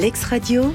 [0.00, 0.72] Lex Radio,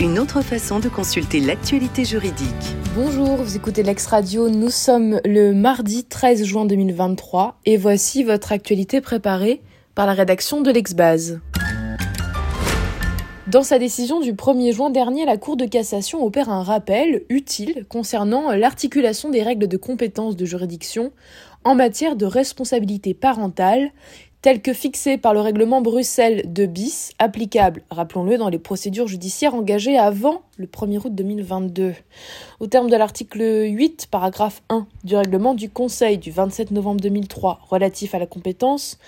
[0.00, 2.48] une autre façon de consulter l'actualité juridique.
[2.94, 8.52] Bonjour, vous écoutez Lex Radio, nous sommes le mardi 13 juin 2023 et voici votre
[8.52, 9.60] actualité préparée
[9.94, 11.38] par la rédaction de l'Exbase.
[13.46, 17.84] Dans sa décision du 1er juin dernier, la Cour de cassation opère un rappel utile
[17.90, 21.12] concernant l'articulation des règles de compétence de juridiction
[21.62, 23.90] en matière de responsabilité parentale
[24.42, 29.54] telles que fixées par le règlement Bruxelles 2 bis, applicable, rappelons-le, dans les procédures judiciaires
[29.54, 31.94] engagées avant le 1er août 2022.
[32.60, 37.60] Au terme de l'article 8, paragraphe 1 du règlement du Conseil du 27 novembre 2003
[37.68, 38.98] relatif à la compétence,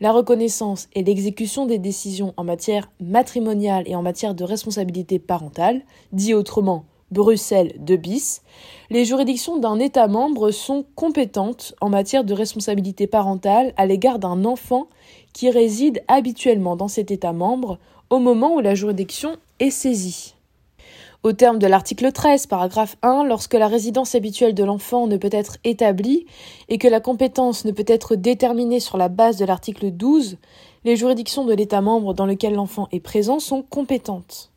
[0.00, 5.82] la reconnaissance et l'exécution des décisions en matière matrimoniale et en matière de responsabilité parentale,
[6.12, 8.42] dit autrement Bruxelles 2 bis,
[8.90, 14.44] les juridictions d'un État membre sont compétentes en matière de responsabilité parentale à l'égard d'un
[14.44, 14.88] enfant
[15.32, 17.78] qui réside habituellement dans cet État membre
[18.10, 20.34] au moment où la juridiction est saisie.
[21.22, 25.30] Au terme de l'article 13, paragraphe 1, lorsque la résidence habituelle de l'enfant ne peut
[25.32, 26.26] être établie
[26.68, 30.36] et que la compétence ne peut être déterminée sur la base de l'article 12,
[30.84, 34.50] les juridictions de l'État membre dans lequel l'enfant est présent sont compétentes.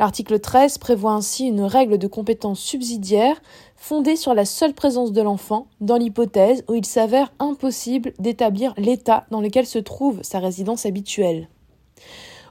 [0.00, 3.42] L'article 13 prévoit ainsi une règle de compétence subsidiaire
[3.76, 9.26] fondée sur la seule présence de l'enfant dans l'hypothèse où il s'avère impossible d'établir l'état
[9.30, 11.50] dans lequel se trouve sa résidence habituelle.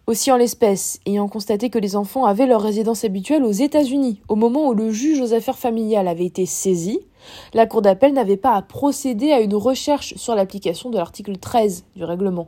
[0.05, 4.36] Aussi en l'espèce, ayant constaté que les enfants avaient leur résidence habituelle aux États-Unis au
[4.36, 7.00] moment où le juge aux affaires familiales avait été saisi,
[7.55, 11.86] la Cour d'appel n'avait pas à procéder à une recherche sur l'application de l'article 13
[11.95, 12.47] du règlement,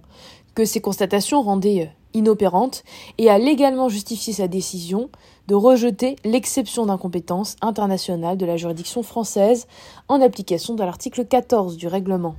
[0.54, 2.84] que ces constatations rendaient inopérantes,
[3.18, 5.10] et a légalement justifié sa décision
[5.48, 9.68] de rejeter l'exception d'incompétence internationale de la juridiction française
[10.08, 12.36] en application de l'article 14 du règlement.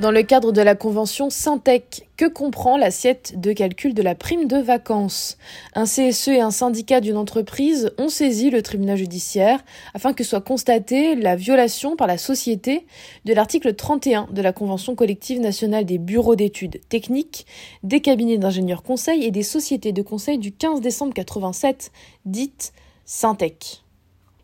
[0.00, 4.48] Dans le cadre de la convention Syntec, que comprend l'assiette de calcul de la prime
[4.48, 5.38] de vacances?
[5.74, 10.40] Un CSE et un syndicat d'une entreprise ont saisi le tribunal judiciaire afin que soit
[10.40, 12.86] constatée la violation par la société
[13.24, 17.46] de l'article 31 de la convention collective nationale des bureaux d'études techniques,
[17.84, 21.92] des cabinets d'ingénieurs conseils et des sociétés de conseil du 15 décembre 87,
[22.26, 22.72] dite
[23.04, 23.83] Syntec.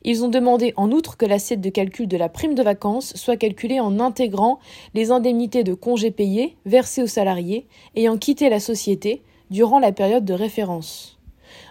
[0.03, 3.37] Ils ont demandé en outre que l'assiette de calcul de la prime de vacances soit
[3.37, 4.59] calculée en intégrant
[4.95, 7.67] les indemnités de congés payés versées aux salariés
[7.97, 11.19] ayant quitté la société durant la période de référence.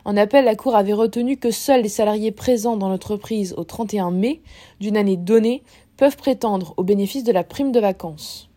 [0.06, 4.12] En appel, la Cour avait retenu que seuls les salariés présents dans l'entreprise au 31
[4.12, 4.41] mai
[4.79, 5.63] d'une année donnée
[5.97, 8.50] peuvent prétendre au bénéfice de la prime de vacances.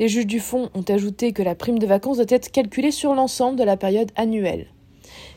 [0.00, 3.14] Les juges du fond ont ajouté que la prime de vacances doit être calculée sur
[3.14, 4.66] l'ensemble de la période annuelle.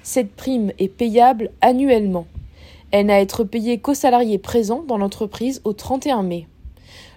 [0.03, 2.27] Cette prime est payable annuellement
[2.91, 6.47] elle n'a à être payée qu'aux salariés présents dans l'entreprise au 31 mai.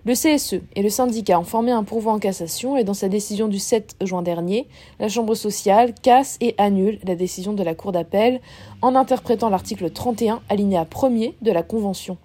[0.04, 3.48] Le CSE et le syndicat ont formé un pourvoi en cassation et dans sa décision
[3.48, 4.66] du 7 juin dernier,
[4.98, 8.41] la Chambre sociale casse et annule la décision de la Cour d'appel
[8.80, 12.16] en interprétant l'article 31 alinéa 1er de la Convention.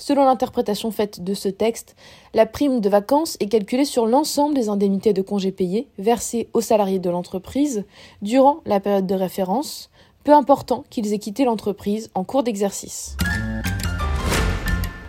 [0.00, 1.96] Selon l'interprétation faite de ce texte,
[2.32, 6.60] la prime de vacances est calculée sur l'ensemble des indemnités de congés payés versées aux
[6.60, 7.84] salariés de l'entreprise
[8.22, 9.90] durant la période de référence,
[10.28, 13.16] peu important qu'ils aient quitté l'entreprise en cours d'exercice.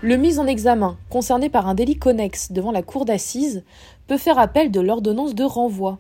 [0.02, 3.66] Le mise en examen, concerné par un délit connexe devant la cour d'assises,
[4.08, 6.00] peut faire appel de l'ordonnance de renvoi.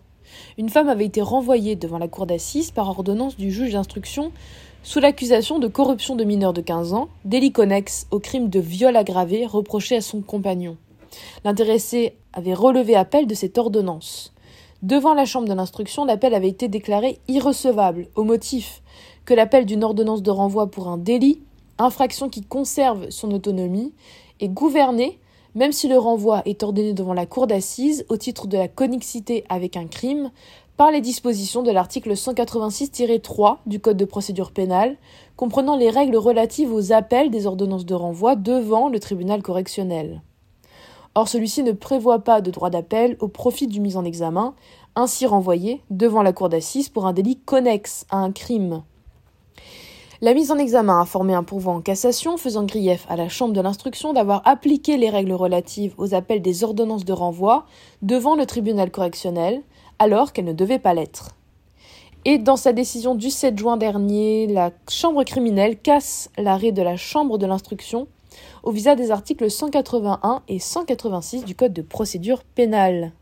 [0.58, 4.32] Une femme avait été renvoyée devant la cour d'assises par ordonnance du juge d'instruction
[4.84, 8.96] sous l'accusation de corruption de mineurs de 15 ans, délit connexe au crime de viol
[8.96, 10.78] aggravé reproché à son compagnon.
[11.44, 14.34] L'intéressé avait relevé appel de cette ordonnance.
[14.82, 18.82] Devant la chambre de l'instruction, l'appel avait été déclaré irrecevable au motif
[19.26, 21.42] que l'appel d'une ordonnance de renvoi pour un délit,
[21.78, 23.94] infraction qui conserve son autonomie,
[24.40, 25.20] est gouverné,
[25.56, 29.44] même si le renvoi est ordonné devant la cour d'assises au titre de la connexité
[29.50, 30.32] avec un crime,
[30.78, 34.96] par les dispositions de l'article 186-3 du Code de procédure pénale,
[35.36, 40.22] comprenant les règles relatives aux appels des ordonnances de renvoi devant le tribunal correctionnel.
[41.16, 44.54] Or, celui-ci ne prévoit pas de droit d'appel au profit du mis en examen,
[44.96, 48.84] ainsi renvoyé devant la cour d'assises pour un délit connexe à un crime.
[50.22, 53.54] La mise en examen a formé un pourvoi en cassation faisant grief à la Chambre
[53.54, 57.66] de l'instruction d'avoir appliqué les règles relatives aux appels des ordonnances de renvoi
[58.02, 59.62] devant le tribunal correctionnel,
[59.98, 61.38] alors qu'elles ne devaient pas l'être.
[62.26, 66.98] Et dans sa décision du 7 juin dernier, la Chambre criminelle casse l'arrêt de la
[66.98, 68.08] Chambre de l'instruction
[68.64, 73.14] au visa des articles 181 et 186 du Code de procédure pénale.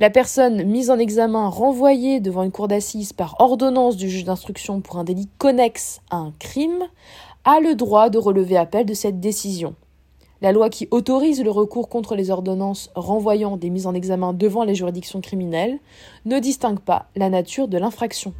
[0.00, 4.80] La personne mise en examen renvoyée devant une cour d'assises par ordonnance du juge d'instruction
[4.80, 6.84] pour un délit connexe à un crime
[7.44, 9.74] a le droit de relever appel de cette décision.
[10.40, 14.62] La loi qui autorise le recours contre les ordonnances renvoyant des mises en examen devant
[14.62, 15.80] les juridictions criminelles
[16.26, 18.34] ne distingue pas la nature de l'infraction.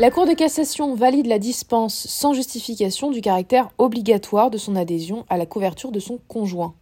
[0.00, 5.26] La Cour de cassation valide la dispense sans justification du caractère obligatoire de son adhésion
[5.28, 6.74] à la couverture de son conjoint.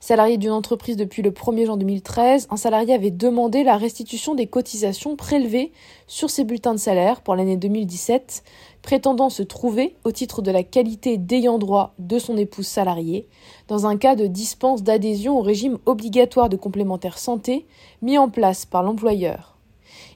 [0.00, 4.46] Salarié d'une entreprise depuis le 1er juin 2013, un salarié avait demandé la restitution des
[4.46, 5.72] cotisations prélevées
[6.06, 8.44] sur ses bulletins de salaire pour l'année 2017,
[8.82, 13.26] prétendant se trouver, au titre de la qualité d'ayant droit de son épouse salariée,
[13.66, 17.64] dans un cas de dispense d'adhésion au régime obligatoire de complémentaire santé
[18.02, 19.56] mis en place par l'employeur.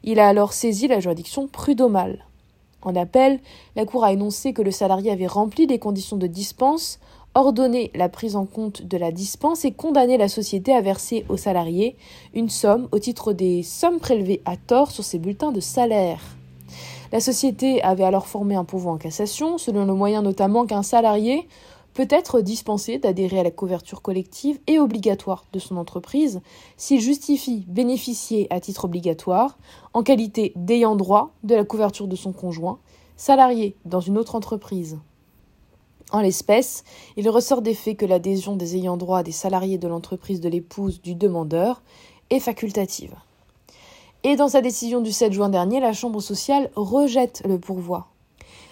[0.03, 2.27] Il a alors saisi la juridiction prud'homale.
[2.83, 3.41] En appel,
[3.75, 7.01] la Cour a énoncé que le salarié avait rempli les conditions de dispense
[7.35, 11.37] ordonner la prise en compte de la dispense et condamner la société à verser aux
[11.37, 11.97] salariés
[12.35, 16.21] une somme au titre des sommes prélevées à tort sur ses bulletins de salaire.
[17.13, 21.49] La société avait alors formé un pourvoi en cassation, selon le moyen notamment qu'un salarié
[21.95, 26.41] peut être dispensé d'adhérer à la couverture collective et obligatoire de son entreprise
[26.77, 29.59] s'il justifie bénéficier à titre obligatoire,
[29.95, 32.79] en qualité d'ayant droit de la couverture de son conjoint,
[33.17, 34.99] salarié dans une autre entreprise.
[36.11, 36.85] En l'espèce,
[37.17, 41.03] il ressort des faits que l'adhésion des ayants droit des salariés de l'entreprise de l'épouse
[41.03, 41.83] du demandeur
[42.31, 43.15] est facultative.
[44.25, 48.09] Et dans sa décision du 7 juin dernier, la Chambre sociale rejette le pourvoi.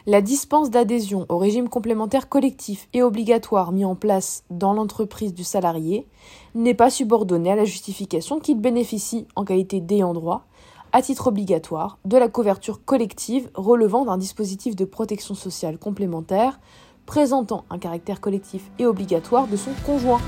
[0.07, 5.45] La dispense d'adhésion au régime complémentaire collectif et obligatoire mis en place dans l'entreprise du
[5.45, 6.07] salarié
[6.55, 10.47] n'est pas subordonnée à la justification qu'il bénéficie en qualité d'ayant droit,
[10.93, 16.61] à titre obligatoire, de la couverture collective relevant d'un dispositif de protection sociale complémentaire
[17.07, 20.21] présentant un caractère collectif et obligatoire de son conjoint.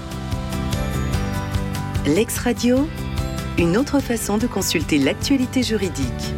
[2.07, 2.89] L'ex-radio,
[3.59, 6.35] une autre façon de consulter l'actualité juridique.